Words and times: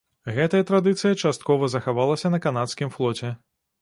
Гэтая 0.35 0.61
традыцыя 0.69 1.19
часткова 1.25 1.69
захавалася 1.75 2.27
на 2.37 2.43
канадскім 2.47 2.89
флоце. 2.97 3.29